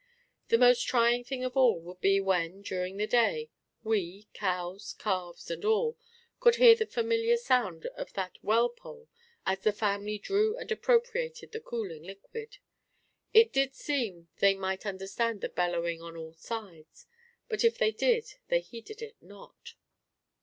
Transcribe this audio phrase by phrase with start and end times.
[0.47, 3.51] The most trying thing of all would be when, during the day,
[3.83, 5.95] we cows, calves and all
[6.39, 9.09] could hear the familiar sound of that well pole
[9.45, 12.57] as the family drew and appropriated the cooling liquid.
[13.31, 17.05] It did seem they might understand the bellowing on all sides;
[17.47, 19.75] but if they did they heeded not.